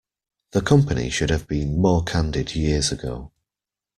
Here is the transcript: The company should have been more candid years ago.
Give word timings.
The 0.53 0.63
company 0.63 1.11
should 1.11 1.29
have 1.29 1.47
been 1.47 1.77
more 1.79 2.03
candid 2.03 2.55
years 2.55 2.91
ago. 2.91 3.31